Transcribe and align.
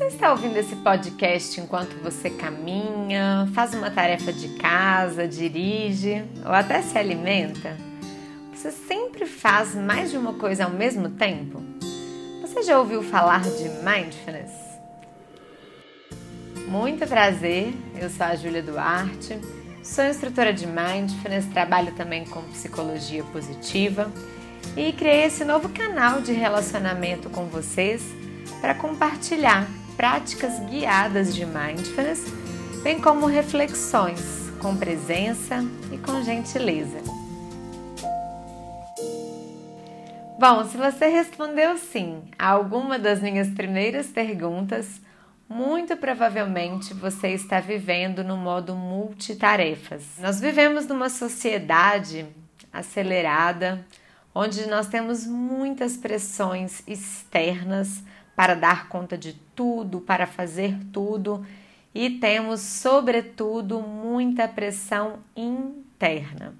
Você 0.00 0.06
está 0.06 0.30
ouvindo 0.30 0.56
esse 0.56 0.74
podcast 0.76 1.60
enquanto 1.60 2.02
você 2.02 2.30
caminha, 2.30 3.46
faz 3.52 3.74
uma 3.74 3.90
tarefa 3.90 4.32
de 4.32 4.48
casa, 4.56 5.28
dirige 5.28 6.24
ou 6.42 6.52
até 6.52 6.80
se 6.80 6.96
alimenta? 6.96 7.76
Você 8.50 8.70
sempre 8.70 9.26
faz 9.26 9.74
mais 9.74 10.10
de 10.10 10.16
uma 10.16 10.32
coisa 10.32 10.64
ao 10.64 10.70
mesmo 10.70 11.10
tempo? 11.10 11.62
Você 12.40 12.62
já 12.62 12.78
ouviu 12.78 13.02
falar 13.02 13.42
de 13.42 13.68
mindfulness? 13.84 14.50
Muito 16.66 17.06
prazer, 17.06 17.74
eu 18.00 18.08
sou 18.08 18.24
a 18.24 18.34
Júlia 18.34 18.62
Duarte, 18.62 19.38
sou 19.82 20.02
instrutora 20.06 20.54
de 20.54 20.66
mindfulness, 20.66 21.44
trabalho 21.52 21.92
também 21.92 22.24
com 22.24 22.40
psicologia 22.44 23.22
positiva 23.24 24.10
e 24.74 24.94
criei 24.94 25.24
esse 25.24 25.44
novo 25.44 25.68
canal 25.68 26.22
de 26.22 26.32
relacionamento 26.32 27.28
com 27.28 27.44
vocês 27.48 28.02
para 28.62 28.74
compartilhar 28.74 29.68
práticas 30.00 30.58
guiadas 30.60 31.34
de 31.34 31.44
mindfulness, 31.44 32.24
bem 32.82 32.98
como 32.98 33.26
reflexões 33.26 34.50
com 34.58 34.74
presença 34.74 35.62
e 35.92 35.98
com 35.98 36.22
gentileza. 36.22 36.96
Bom, 40.38 40.64
se 40.64 40.78
você 40.78 41.06
respondeu 41.08 41.76
sim 41.76 42.22
a 42.38 42.48
alguma 42.48 42.98
das 42.98 43.20
minhas 43.20 43.50
primeiras 43.50 44.06
perguntas, 44.06 45.02
muito 45.46 45.94
provavelmente 45.98 46.94
você 46.94 47.34
está 47.34 47.60
vivendo 47.60 48.24
no 48.24 48.38
modo 48.38 48.74
multitarefas. 48.74 50.02
Nós 50.18 50.40
vivemos 50.40 50.86
numa 50.86 51.10
sociedade 51.10 52.26
acelerada, 52.72 53.84
onde 54.34 54.66
nós 54.66 54.86
temos 54.86 55.26
muitas 55.26 55.98
pressões 55.98 56.82
externas 56.86 58.02
para 58.40 58.54
dar 58.54 58.88
conta 58.88 59.18
de 59.18 59.34
tudo, 59.54 60.00
para 60.00 60.26
fazer 60.26 60.74
tudo 60.90 61.44
e 61.94 62.08
temos, 62.08 62.62
sobretudo, 62.62 63.82
muita 63.82 64.48
pressão 64.48 65.18
interna. 65.36 66.54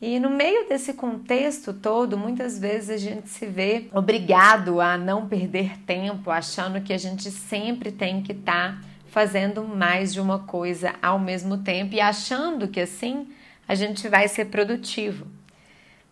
E 0.00 0.18
no 0.18 0.30
meio 0.30 0.66
desse 0.70 0.94
contexto 0.94 1.74
todo, 1.74 2.16
muitas 2.16 2.58
vezes 2.58 2.88
a 2.88 2.96
gente 2.96 3.28
se 3.28 3.44
vê 3.44 3.90
obrigado 3.92 4.80
a 4.80 4.96
não 4.96 5.28
perder 5.28 5.78
tempo, 5.80 6.30
achando 6.30 6.80
que 6.80 6.94
a 6.94 6.98
gente 6.98 7.30
sempre 7.30 7.92
tem 7.92 8.22
que 8.22 8.32
estar 8.32 8.80
tá 8.80 8.88
fazendo 9.08 9.64
mais 9.64 10.14
de 10.14 10.20
uma 10.20 10.38
coisa 10.38 10.94
ao 11.02 11.18
mesmo 11.18 11.58
tempo 11.58 11.94
e 11.94 12.00
achando 12.00 12.68
que 12.68 12.80
assim 12.80 13.28
a 13.68 13.74
gente 13.74 14.08
vai 14.08 14.28
ser 14.28 14.46
produtivo. 14.46 15.26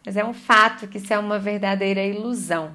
Mas 0.04 0.18
é 0.18 0.24
um 0.26 0.34
fato 0.34 0.86
que 0.86 0.98
isso 0.98 1.10
é 1.10 1.18
uma 1.18 1.38
verdadeira 1.38 2.04
ilusão. 2.04 2.74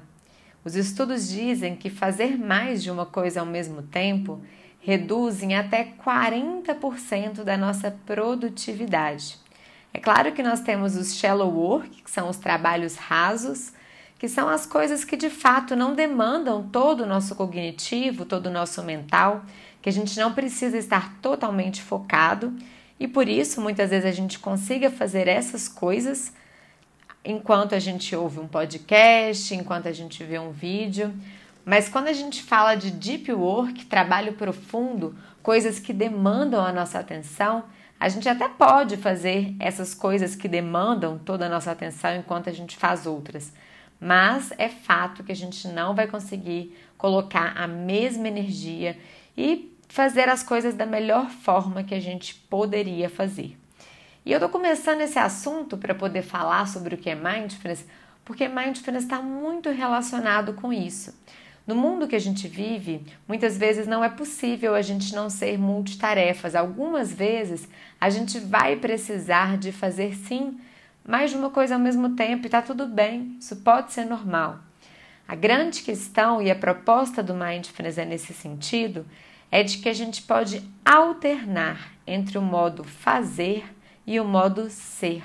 Os 0.66 0.74
estudos 0.74 1.28
dizem 1.28 1.76
que 1.76 1.88
fazer 1.88 2.36
mais 2.36 2.82
de 2.82 2.90
uma 2.90 3.06
coisa 3.06 3.38
ao 3.38 3.46
mesmo 3.46 3.82
tempo 3.82 4.42
reduzem 4.80 5.54
até 5.54 5.92
40% 6.04 7.44
da 7.44 7.56
nossa 7.56 7.96
produtividade. 8.04 9.38
É 9.94 10.00
claro 10.00 10.32
que 10.32 10.42
nós 10.42 10.62
temos 10.62 10.96
os 10.96 11.14
shallow 11.14 11.54
work, 11.54 12.02
que 12.02 12.10
são 12.10 12.28
os 12.28 12.38
trabalhos 12.38 12.96
rasos, 12.96 13.72
que 14.18 14.28
são 14.28 14.48
as 14.48 14.66
coisas 14.66 15.04
que 15.04 15.16
de 15.16 15.30
fato 15.30 15.76
não 15.76 15.94
demandam 15.94 16.68
todo 16.68 17.04
o 17.04 17.06
nosso 17.06 17.36
cognitivo, 17.36 18.24
todo 18.24 18.46
o 18.46 18.52
nosso 18.52 18.82
mental, 18.82 19.44
que 19.80 19.88
a 19.88 19.92
gente 19.92 20.18
não 20.18 20.32
precisa 20.32 20.76
estar 20.76 21.16
totalmente 21.22 21.80
focado 21.80 22.52
e 22.98 23.06
por 23.06 23.28
isso 23.28 23.60
muitas 23.60 23.90
vezes 23.90 24.06
a 24.06 24.10
gente 24.10 24.40
consiga 24.40 24.90
fazer 24.90 25.28
essas 25.28 25.68
coisas 25.68 26.32
enquanto 27.26 27.74
a 27.74 27.78
gente 27.80 28.14
ouve 28.14 28.38
um 28.38 28.46
podcast, 28.46 29.52
enquanto 29.52 29.88
a 29.88 29.92
gente 29.92 30.22
vê 30.22 30.38
um 30.38 30.52
vídeo. 30.52 31.12
Mas 31.64 31.88
quando 31.88 32.06
a 32.06 32.12
gente 32.12 32.42
fala 32.44 32.76
de 32.76 32.92
deep 32.92 33.32
work, 33.32 33.86
trabalho 33.86 34.34
profundo, 34.34 35.16
coisas 35.42 35.80
que 35.80 35.92
demandam 35.92 36.64
a 36.64 36.72
nossa 36.72 37.00
atenção, 37.00 37.64
a 37.98 38.08
gente 38.08 38.28
até 38.28 38.48
pode 38.48 38.96
fazer 38.96 39.54
essas 39.58 39.92
coisas 39.92 40.36
que 40.36 40.46
demandam 40.46 41.18
toda 41.18 41.46
a 41.46 41.48
nossa 41.48 41.72
atenção 41.72 42.14
enquanto 42.14 42.48
a 42.48 42.52
gente 42.52 42.76
faz 42.76 43.04
outras. 43.04 43.52
Mas 43.98 44.52
é 44.56 44.68
fato 44.68 45.24
que 45.24 45.32
a 45.32 45.36
gente 45.36 45.66
não 45.68 45.94
vai 45.94 46.06
conseguir 46.06 46.76
colocar 46.96 47.54
a 47.56 47.66
mesma 47.66 48.28
energia 48.28 48.96
e 49.36 49.76
fazer 49.88 50.28
as 50.28 50.42
coisas 50.42 50.74
da 50.74 50.86
melhor 50.86 51.28
forma 51.30 51.82
que 51.82 51.94
a 51.94 52.00
gente 52.00 52.34
poderia 52.34 53.08
fazer. 53.08 53.56
E 54.26 54.32
eu 54.32 54.40
tô 54.40 54.48
começando 54.48 55.02
esse 55.02 55.20
assunto 55.20 55.76
para 55.76 55.94
poder 55.94 56.22
falar 56.22 56.66
sobre 56.66 56.96
o 56.96 56.98
que 56.98 57.08
é 57.08 57.14
mindfulness, 57.14 57.86
porque 58.24 58.48
mindfulness 58.48 59.04
está 59.04 59.22
muito 59.22 59.70
relacionado 59.70 60.52
com 60.54 60.72
isso. 60.72 61.16
No 61.64 61.76
mundo 61.76 62.08
que 62.08 62.16
a 62.16 62.20
gente 62.20 62.48
vive, 62.48 63.06
muitas 63.28 63.56
vezes 63.56 63.86
não 63.86 64.02
é 64.02 64.08
possível 64.08 64.74
a 64.74 64.82
gente 64.82 65.14
não 65.14 65.30
ser 65.30 65.56
multitarefas. 65.56 66.56
Algumas 66.56 67.12
vezes 67.12 67.68
a 68.00 68.10
gente 68.10 68.40
vai 68.40 68.74
precisar 68.74 69.56
de 69.56 69.70
fazer 69.70 70.16
sim 70.16 70.58
mais 71.06 71.30
de 71.30 71.36
uma 71.36 71.50
coisa 71.50 71.74
ao 71.74 71.80
mesmo 71.80 72.16
tempo 72.16 72.46
e 72.48 72.50
tá 72.50 72.60
tudo 72.60 72.84
bem, 72.84 73.36
isso 73.38 73.54
pode 73.54 73.92
ser 73.92 74.06
normal. 74.06 74.58
A 75.28 75.36
grande 75.36 75.82
questão 75.82 76.42
e 76.42 76.50
a 76.50 76.56
proposta 76.56 77.22
do 77.22 77.32
mindfulness 77.32 77.96
é 77.96 78.04
nesse 78.04 78.34
sentido 78.34 79.06
é 79.52 79.62
de 79.62 79.78
que 79.78 79.88
a 79.88 79.94
gente 79.94 80.20
pode 80.22 80.68
alternar 80.84 81.92
entre 82.04 82.36
o 82.36 82.42
modo 82.42 82.82
fazer 82.82 83.75
e 84.06 84.20
o 84.20 84.24
modo 84.24 84.70
ser. 84.70 85.22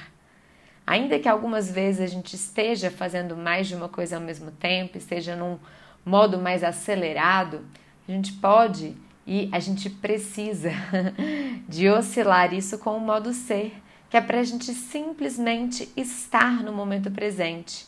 Ainda 0.85 1.19
que 1.19 1.29
algumas 1.29 1.71
vezes 1.71 2.01
a 2.01 2.07
gente 2.07 2.35
esteja 2.35 2.89
fazendo 2.89 3.37
mais 3.37 3.67
de 3.67 3.75
uma 3.75 3.87
coisa 3.87 4.15
ao 4.15 4.21
mesmo 4.21 4.51
tempo, 4.51 4.97
esteja 4.97 5.35
num 5.35 5.59
modo 6.05 6.37
mais 6.37 6.63
acelerado, 6.63 7.61
a 8.07 8.11
gente 8.11 8.33
pode 8.33 8.95
e 9.25 9.47
a 9.51 9.59
gente 9.59 9.89
precisa 9.89 10.71
de 11.69 11.87
oscilar 11.87 12.53
isso 12.53 12.77
com 12.79 12.97
o 12.97 12.99
modo 12.99 13.33
ser, 13.33 13.73
que 14.09 14.17
é 14.17 14.21
para 14.21 14.39
a 14.39 14.43
gente 14.43 14.73
simplesmente 14.73 15.89
estar 15.95 16.63
no 16.63 16.73
momento 16.73 17.11
presente. 17.11 17.85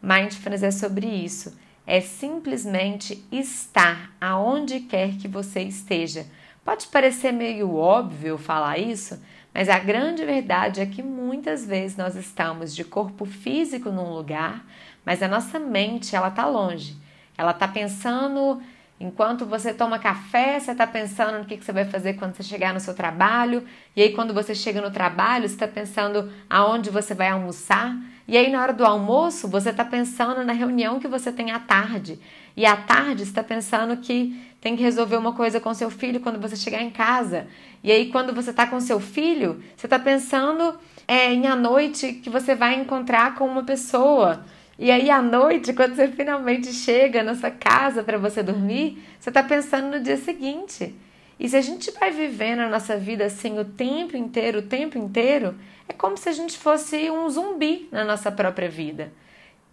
Mindfulness 0.00 0.62
é 0.62 0.70
sobre 0.70 1.06
isso, 1.06 1.58
é 1.86 2.00
simplesmente 2.00 3.24
estar 3.32 4.14
aonde 4.20 4.80
quer 4.80 5.16
que 5.16 5.26
você 5.26 5.62
esteja. 5.62 6.26
Pode 6.64 6.86
parecer 6.88 7.32
meio 7.32 7.74
óbvio 7.74 8.38
falar 8.38 8.78
isso, 8.78 9.20
mas 9.54 9.68
a 9.68 9.78
grande 9.78 10.24
verdade 10.24 10.80
é 10.80 10.86
que 10.86 11.00
muitas 11.00 11.64
vezes 11.64 11.96
nós 11.96 12.16
estamos 12.16 12.74
de 12.74 12.82
corpo 12.82 13.24
físico 13.24 13.88
num 13.88 14.12
lugar, 14.12 14.66
mas 15.04 15.22
a 15.22 15.28
nossa 15.28 15.60
mente 15.60 16.16
ela 16.16 16.26
está 16.26 16.44
longe. 16.44 16.96
Ela 17.38 17.52
está 17.52 17.68
pensando 17.68 18.60
Enquanto 18.98 19.44
você 19.44 19.74
toma 19.74 19.98
café, 19.98 20.58
você 20.60 20.70
está 20.70 20.86
pensando 20.86 21.38
no 21.38 21.44
que, 21.44 21.56
que, 21.56 21.64
você 21.64 21.72
vai 21.72 21.84
fazer 21.84 22.14
quando 22.14 22.34
você 22.34 22.44
chegar 22.44 22.72
no 22.72 22.78
seu 22.78 22.94
trabalho. 22.94 23.64
E 23.96 24.02
aí, 24.02 24.12
quando 24.12 24.32
você 24.32 24.54
chega 24.54 24.80
no 24.80 24.90
trabalho, 24.90 25.48
você 25.48 25.54
está 25.54 25.66
pensando 25.66 26.32
aonde 26.48 26.90
você 26.90 27.12
vai 27.12 27.28
almoçar. 27.28 27.96
E 28.26 28.36
aí, 28.38 28.50
na 28.50 28.62
hora 28.62 28.72
do 28.72 28.84
almoço, 28.84 29.48
você 29.48 29.70
está 29.70 29.84
pensando 29.84 30.44
na 30.44 30.52
reunião 30.52 31.00
que 31.00 31.08
você 31.08 31.32
tem 31.32 31.50
à 31.50 31.58
tarde. 31.58 32.20
E 32.56 32.64
à 32.64 32.76
tarde, 32.76 33.24
você 33.24 33.30
está 33.30 33.42
pensando 33.42 33.96
que 33.96 34.40
tem 34.60 34.76
que 34.76 34.82
resolver 34.82 35.16
uma 35.16 35.32
coisa 35.32 35.60
com 35.60 35.74
seu 35.74 35.90
filho 35.90 36.20
quando 36.20 36.40
você 36.40 36.56
chegar 36.56 36.80
em 36.80 36.90
casa. 36.90 37.48
E 37.82 37.90
aí, 37.90 38.10
quando 38.10 38.32
você 38.32 38.50
está 38.50 38.66
com 38.66 38.80
seu 38.80 39.00
filho, 39.00 39.62
você 39.76 39.86
está 39.86 39.98
pensando 39.98 40.78
é, 41.06 41.32
em 41.32 41.46
à 41.48 41.56
noite 41.56 42.12
que 42.14 42.30
você 42.30 42.54
vai 42.54 42.74
encontrar 42.74 43.34
com 43.34 43.44
uma 43.44 43.64
pessoa. 43.64 44.44
E 44.78 44.90
aí, 44.90 45.08
à 45.08 45.22
noite, 45.22 45.72
quando 45.72 45.94
você 45.94 46.08
finalmente 46.08 46.72
chega 46.72 47.22
na 47.22 47.34
sua 47.34 47.50
casa 47.50 48.02
para 48.02 48.18
você 48.18 48.42
dormir, 48.42 49.02
você 49.20 49.30
está 49.30 49.42
pensando 49.42 49.96
no 49.96 50.02
dia 50.02 50.16
seguinte. 50.16 50.94
E 51.38 51.48
se 51.48 51.56
a 51.56 51.60
gente 51.60 51.90
vai 51.92 52.10
vivendo 52.10 52.60
a 52.60 52.68
nossa 52.68 52.96
vida 52.96 53.24
assim 53.24 53.58
o 53.58 53.64
tempo 53.64 54.16
inteiro, 54.16 54.58
o 54.58 54.62
tempo 54.62 54.98
inteiro, 54.98 55.54
é 55.88 55.92
como 55.92 56.16
se 56.16 56.28
a 56.28 56.32
gente 56.32 56.58
fosse 56.58 57.10
um 57.10 57.28
zumbi 57.28 57.88
na 57.92 58.04
nossa 58.04 58.32
própria 58.32 58.68
vida. 58.68 59.12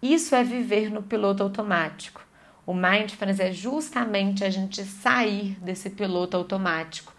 Isso 0.00 0.34
é 0.34 0.44
viver 0.44 0.90
no 0.90 1.02
piloto 1.02 1.42
automático. 1.42 2.24
O 2.64 2.72
mindfulness 2.72 3.40
é 3.40 3.52
justamente 3.52 4.44
a 4.44 4.50
gente 4.50 4.84
sair 4.84 5.56
desse 5.60 5.90
piloto 5.90 6.36
automático 6.36 7.12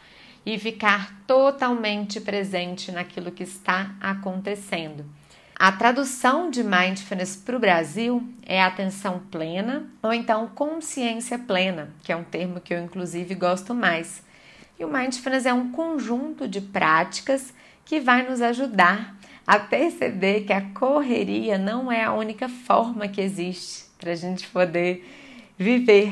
e 0.45 0.57
ficar 0.57 1.21
totalmente 1.25 2.19
presente 2.21 2.91
naquilo 2.91 3.31
que 3.31 3.43
está 3.43 3.95
acontecendo. 3.99 5.05
A 5.63 5.71
tradução 5.71 6.49
de 6.49 6.61
mindfulness 6.61 7.37
para 7.37 7.55
o 7.55 7.59
Brasil 7.59 8.21
é 8.45 8.61
atenção 8.61 9.21
plena 9.31 9.87
ou 10.01 10.13
então 10.13 10.45
consciência 10.49 11.39
plena, 11.39 11.89
que 12.03 12.11
é 12.11 12.15
um 12.17 12.23
termo 12.25 12.59
que 12.59 12.73
eu 12.73 12.83
inclusive 12.83 13.33
gosto 13.33 13.73
mais. 13.73 14.21
E 14.77 14.83
o 14.83 14.91
mindfulness 14.91 15.45
é 15.45 15.53
um 15.53 15.71
conjunto 15.71 16.49
de 16.49 16.59
práticas 16.59 17.53
que 17.85 18.01
vai 18.01 18.29
nos 18.29 18.41
ajudar 18.41 19.15
a 19.47 19.57
perceber 19.57 20.41
que 20.41 20.51
a 20.51 20.59
correria 20.71 21.57
não 21.57 21.89
é 21.89 22.03
a 22.03 22.11
única 22.11 22.49
forma 22.49 23.07
que 23.07 23.21
existe 23.21 23.85
para 23.97 24.11
a 24.11 24.15
gente 24.15 24.45
poder 24.49 25.09
viver. 25.57 26.11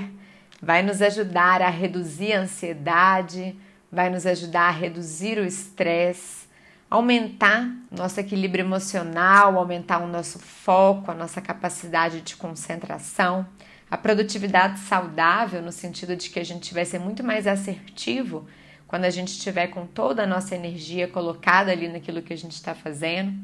Vai 0.62 0.82
nos 0.82 1.02
ajudar 1.02 1.62
a 1.62 1.70
reduzir 1.70 2.32
a 2.32 2.40
ansiedade, 2.40 3.54
vai 3.92 4.10
nos 4.10 4.26
ajudar 4.26 4.70
a 4.70 4.72
reduzir 4.72 5.38
o 5.38 5.44
estresse, 5.44 6.50
aumentar 6.92 7.74
nosso 7.90 8.20
equilíbrio 8.20 8.66
emocional, 8.66 9.58
aumentar 9.58 10.00
o 10.00 10.08
nosso 10.08 10.38
foco, 10.38 11.10
a 11.10 11.16
nossa 11.16 11.40
capacidade 11.40 12.20
de 12.20 12.36
concentração, 12.36 13.48
A 13.90 13.98
produtividade 13.98 14.80
saudável, 14.80 15.62
no 15.62 15.72
sentido 15.72 16.16
de 16.16 16.30
que 16.30 16.40
a 16.40 16.46
gente 16.46 16.74
vai 16.74 16.86
ser 16.86 16.98
muito 16.98 17.22
mais 17.22 17.46
assertivo 17.46 18.48
quando 18.88 19.04
a 19.04 19.10
gente 19.10 19.34
estiver 19.34 19.68
com 19.68 19.86
toda 19.86 20.24
a 20.24 20.28
nossa 20.28 20.56
energia 20.56 21.10
colocada 21.10 21.74
ali 21.74 21.90
naquilo 21.90 22.22
que 22.22 22.32
a 22.32 22.38
gente 22.38 22.54
está 22.54 22.74
fazendo. 22.74 23.38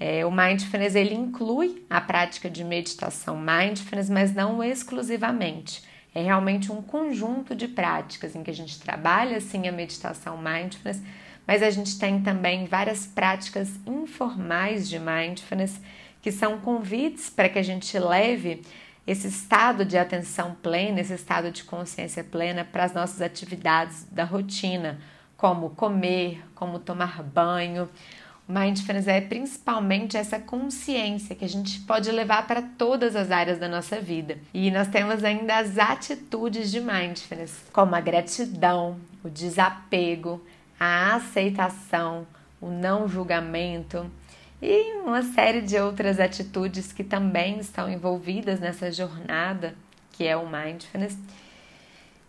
É, 0.00 0.24
o 0.24 0.30
mindfulness 0.30 0.94
ele 0.94 1.14
inclui 1.14 1.84
a 1.90 2.00
prática 2.00 2.48
de 2.48 2.64
meditação 2.64 3.36
mindfulness, 3.36 4.08
mas 4.08 4.34
não 4.34 4.64
exclusivamente. 4.64 5.82
É 6.14 6.22
realmente 6.22 6.72
um 6.72 6.80
conjunto 6.80 7.54
de 7.54 7.68
práticas 7.68 8.34
em 8.34 8.42
que 8.42 8.50
a 8.50 8.54
gente 8.54 8.80
trabalha 8.80 9.38
sim 9.38 9.68
a 9.68 9.72
meditação 9.72 10.38
mindfulness, 10.38 11.02
mas 11.48 11.62
a 11.62 11.70
gente 11.70 11.98
tem 11.98 12.20
também 12.20 12.66
várias 12.66 13.06
práticas 13.06 13.70
informais 13.86 14.86
de 14.86 14.98
mindfulness 14.98 15.80
que 16.20 16.30
são 16.30 16.60
convites 16.60 17.30
para 17.30 17.48
que 17.48 17.58
a 17.58 17.62
gente 17.62 17.98
leve 17.98 18.60
esse 19.06 19.28
estado 19.28 19.82
de 19.86 19.96
atenção 19.96 20.54
plena, 20.62 21.00
esse 21.00 21.14
estado 21.14 21.50
de 21.50 21.64
consciência 21.64 22.22
plena 22.22 22.66
para 22.70 22.84
as 22.84 22.92
nossas 22.92 23.22
atividades 23.22 24.04
da 24.12 24.24
rotina, 24.24 25.00
como 25.38 25.70
comer, 25.70 26.44
como 26.54 26.78
tomar 26.78 27.22
banho. 27.22 27.88
Mindfulness 28.46 29.08
é 29.08 29.22
principalmente 29.22 30.18
essa 30.18 30.38
consciência 30.38 31.34
que 31.34 31.46
a 31.46 31.48
gente 31.48 31.80
pode 31.80 32.10
levar 32.10 32.46
para 32.46 32.60
todas 32.60 33.16
as 33.16 33.30
áreas 33.30 33.58
da 33.58 33.68
nossa 33.68 33.98
vida. 33.98 34.36
E 34.52 34.70
nós 34.70 34.88
temos 34.88 35.24
ainda 35.24 35.56
as 35.56 35.78
atitudes 35.78 36.70
de 36.70 36.80
Mindfulness, 36.80 37.64
como 37.72 37.94
a 37.94 38.00
gratidão, 38.02 38.98
o 39.24 39.30
desapego, 39.30 40.42
a 40.78 41.14
aceitação, 41.14 42.26
o 42.60 42.68
não 42.68 43.08
julgamento, 43.08 44.10
e 44.60 44.94
uma 44.98 45.22
série 45.22 45.60
de 45.60 45.78
outras 45.78 46.18
atitudes 46.18 46.92
que 46.92 47.04
também 47.04 47.58
estão 47.58 47.88
envolvidas 47.88 48.58
nessa 48.58 48.90
jornada 48.90 49.74
que 50.18 50.26
é 50.26 50.36
o 50.36 50.48
mindfulness. 50.50 51.16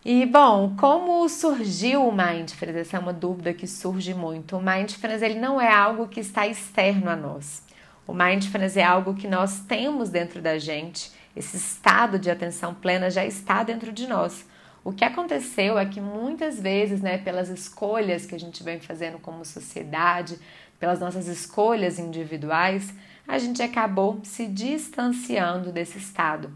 E 0.04 0.24
bom, 0.24 0.76
como 0.78 1.28
surgiu 1.28 2.06
o 2.06 2.12
mindfulness? 2.12 2.76
Essa 2.76 2.96
é 2.96 3.00
uma 3.00 3.12
dúvida 3.12 3.52
que 3.52 3.66
surge 3.66 4.14
muito. 4.14 4.56
O 4.56 4.62
mindfulness 4.62 5.20
ele 5.20 5.40
não 5.40 5.60
é 5.60 5.74
algo 5.74 6.06
que 6.06 6.20
está 6.20 6.46
externo 6.46 7.10
a 7.10 7.16
nós. 7.16 7.64
O 8.06 8.14
mindfulness 8.14 8.76
é 8.76 8.84
algo 8.84 9.14
que 9.14 9.26
nós 9.26 9.60
temos 9.60 10.08
dentro 10.08 10.40
da 10.40 10.56
gente. 10.56 11.10
Esse 11.34 11.56
estado 11.56 12.16
de 12.16 12.30
atenção 12.30 12.72
plena 12.72 13.10
já 13.10 13.26
está 13.26 13.64
dentro 13.64 13.92
de 13.92 14.06
nós. 14.06 14.46
O 14.82 14.92
que 14.92 15.04
aconteceu 15.04 15.78
é 15.78 15.84
que 15.84 16.00
muitas 16.00 16.58
vezes, 16.58 17.00
né, 17.02 17.18
pelas 17.18 17.48
escolhas 17.48 18.24
que 18.24 18.34
a 18.34 18.40
gente 18.40 18.62
vem 18.62 18.80
fazendo 18.80 19.18
como 19.18 19.44
sociedade, 19.44 20.38
pelas 20.78 20.98
nossas 20.98 21.28
escolhas 21.28 21.98
individuais, 21.98 22.94
a 23.28 23.38
gente 23.38 23.62
acabou 23.62 24.20
se 24.24 24.46
distanciando 24.46 25.70
desse 25.70 25.98
estado. 25.98 26.50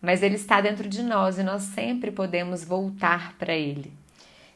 Mas 0.00 0.22
ele 0.22 0.36
está 0.36 0.60
dentro 0.60 0.88
de 0.88 1.02
nós 1.02 1.38
e 1.38 1.42
nós 1.42 1.62
sempre 1.62 2.10
podemos 2.12 2.64
voltar 2.64 3.34
para 3.38 3.52
ele. 3.52 3.92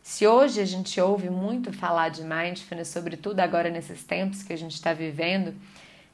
Se 0.02 0.26
hoje 0.26 0.60
a 0.60 0.64
gente 0.64 0.98
ouve 1.00 1.28
muito 1.28 1.72
falar 1.72 2.08
de 2.10 2.22
mindfulness, 2.22 2.88
sobretudo 2.88 3.40
agora 3.40 3.68
nesses 3.68 4.04
tempos 4.04 4.42
que 4.42 4.52
a 4.52 4.56
gente 4.56 4.74
está 4.74 4.92
vivendo, 4.92 5.54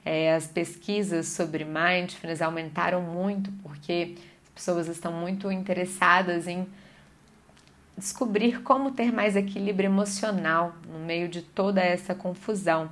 é, 0.05 0.35
as 0.35 0.47
pesquisas 0.47 1.29
sobre 1.29 1.65
mindfulness 1.65 2.43
aumentaram 2.43 3.01
muito 3.03 3.53
porque 3.63 4.17
as 4.45 4.51
pessoas 4.51 4.89
estão 4.89 5.13
muito 5.13 5.51
interessadas 5.53 6.49
em 6.49 6.67
descobrir 7.97 8.63
como 8.63 8.91
ter 8.91 9.13
mais 9.13 9.37
equilíbrio 9.37 9.89
emocional 9.89 10.75
no 10.89 10.99
meio 10.99 11.29
de 11.29 11.43
toda 11.43 11.81
essa 11.81 12.15
confusão. 12.15 12.91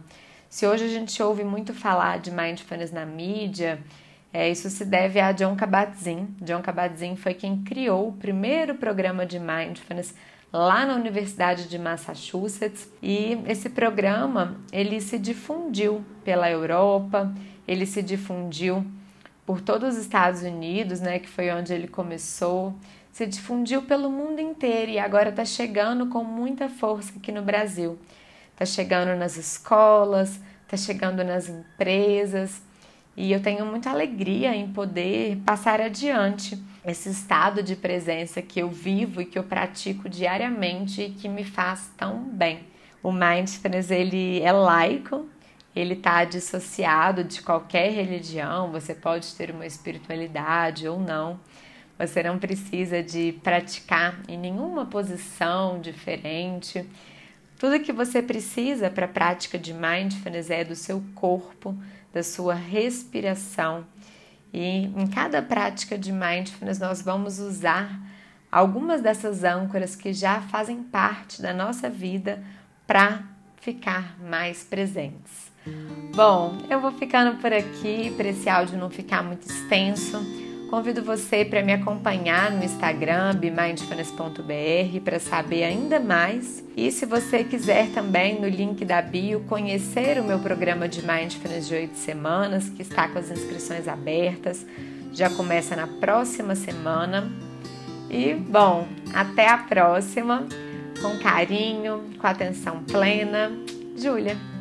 Se 0.48 0.66
hoje 0.66 0.84
a 0.84 0.88
gente 0.88 1.22
ouve 1.22 1.44
muito 1.44 1.72
falar 1.72 2.18
de 2.18 2.30
mindfulness 2.30 2.92
na 2.92 3.06
mídia, 3.06 3.80
é, 4.32 4.48
isso 4.50 4.70
se 4.70 4.84
deve 4.84 5.20
a 5.20 5.32
John 5.32 5.56
Kabat-Zinn. 5.56 6.26
John 6.40 6.62
Kabat-Zinn 6.62 7.16
foi 7.16 7.34
quem 7.34 7.62
criou 7.62 8.08
o 8.08 8.12
primeiro 8.12 8.74
programa 8.74 9.26
de 9.26 9.38
mindfulness 9.38 10.14
lá 10.52 10.84
na 10.84 10.94
Universidade 10.94 11.68
de 11.68 11.78
Massachusetts 11.78 12.88
e 13.02 13.38
esse 13.46 13.70
programa 13.70 14.56
ele 14.70 15.00
se 15.00 15.18
difundiu 15.18 16.04
pela 16.22 16.50
Europa, 16.50 17.32
ele 17.66 17.86
se 17.86 18.02
difundiu 18.02 18.84
por 19.46 19.60
todos 19.60 19.94
os 19.94 20.00
Estados 20.00 20.42
Unidos, 20.42 21.00
né, 21.00 21.18
que 21.18 21.28
foi 21.28 21.50
onde 21.50 21.72
ele 21.72 21.88
começou 21.88 22.74
se 23.12 23.26
difundiu 23.26 23.82
pelo 23.82 24.10
mundo 24.10 24.40
inteiro 24.40 24.90
e 24.90 24.98
agora 24.98 25.28
está 25.28 25.44
chegando 25.44 26.06
com 26.06 26.24
muita 26.24 26.68
força 26.68 27.12
aqui 27.16 27.30
no 27.30 27.42
Brasil. 27.42 27.98
Está 28.52 28.64
chegando 28.64 29.16
nas 29.16 29.36
escolas, 29.36 30.40
está 30.64 30.76
chegando 30.76 31.22
nas 31.22 31.48
empresas 31.48 32.62
e 33.14 33.30
eu 33.30 33.42
tenho 33.42 33.66
muita 33.66 33.90
alegria 33.90 34.56
em 34.56 34.72
poder 34.72 35.36
passar 35.44 35.80
adiante 35.80 36.58
esse 36.84 37.10
estado 37.10 37.62
de 37.62 37.76
presença 37.76 38.40
que 38.40 38.60
eu 38.60 38.70
vivo 38.70 39.20
e 39.20 39.26
que 39.26 39.38
eu 39.38 39.44
pratico 39.44 40.08
diariamente 40.08 41.02
e 41.02 41.10
que 41.10 41.28
me 41.28 41.44
faz 41.44 41.90
tão 41.96 42.20
bem. 42.20 42.60
O 43.02 43.12
mindfulness 43.12 43.90
ele 43.90 44.40
é 44.40 44.52
laico, 44.52 45.28
ele 45.76 45.94
está 45.94 46.24
dissociado 46.24 47.24
de 47.24 47.42
qualquer 47.42 47.90
religião, 47.92 48.72
você 48.72 48.94
pode 48.94 49.34
ter 49.34 49.50
uma 49.50 49.66
espiritualidade 49.66 50.88
ou 50.88 50.98
não. 50.98 51.38
Você 51.98 52.22
não 52.22 52.38
precisa 52.38 53.02
de 53.02 53.32
praticar 53.42 54.20
em 54.28 54.36
nenhuma 54.38 54.86
posição 54.86 55.80
diferente. 55.80 56.84
Tudo 57.58 57.80
que 57.80 57.92
você 57.92 58.20
precisa 58.20 58.90
para 58.90 59.06
a 59.06 59.08
prática 59.08 59.58
de 59.58 59.72
mindfulness 59.72 60.50
é 60.50 60.64
do 60.64 60.74
seu 60.74 61.02
corpo, 61.14 61.76
da 62.12 62.22
sua 62.22 62.54
respiração. 62.54 63.86
E 64.52 64.86
em 64.86 65.06
cada 65.06 65.40
prática 65.40 65.96
de 65.96 66.12
mindfulness 66.12 66.78
nós 66.78 67.00
vamos 67.00 67.38
usar 67.38 68.00
algumas 68.50 69.00
dessas 69.00 69.44
âncoras 69.44 69.96
que 69.96 70.12
já 70.12 70.40
fazem 70.42 70.82
parte 70.82 71.40
da 71.40 71.54
nossa 71.54 71.88
vida 71.88 72.42
para 72.86 73.22
ficar 73.60 74.18
mais 74.20 74.64
presentes. 74.64 75.50
Bom, 76.14 76.58
eu 76.68 76.80
vou 76.80 76.90
ficando 76.92 77.40
por 77.40 77.52
aqui 77.52 78.12
para 78.16 78.28
esse 78.28 78.48
áudio 78.48 78.76
não 78.76 78.90
ficar 78.90 79.22
muito 79.22 79.48
extenso. 79.48 80.18
Convido 80.72 81.02
você 81.02 81.44
para 81.44 81.62
me 81.62 81.70
acompanhar 81.70 82.50
no 82.50 82.64
Instagram 82.64 83.34
bemindfulness.br 83.34 85.00
para 85.04 85.20
saber 85.20 85.64
ainda 85.64 86.00
mais. 86.00 86.64
E 86.74 86.90
se 86.90 87.04
você 87.04 87.44
quiser 87.44 87.90
também 87.90 88.40
no 88.40 88.48
link 88.48 88.82
da 88.82 89.02
bio 89.02 89.40
conhecer 89.40 90.18
o 90.18 90.24
meu 90.24 90.38
programa 90.38 90.88
de 90.88 91.06
Mindfulness 91.06 91.68
de 91.68 91.74
oito 91.74 91.98
semanas, 91.98 92.70
que 92.70 92.80
está 92.80 93.06
com 93.06 93.18
as 93.18 93.30
inscrições 93.30 93.86
abertas, 93.86 94.64
já 95.12 95.28
começa 95.28 95.76
na 95.76 95.86
próxima 95.86 96.54
semana. 96.54 97.30
E 98.08 98.32
bom, 98.32 98.88
até 99.12 99.50
a 99.50 99.58
próxima, 99.58 100.46
com 101.02 101.18
carinho, 101.18 102.02
com 102.18 102.26
atenção 102.26 102.82
plena. 102.84 103.52
Júlia. 103.94 104.51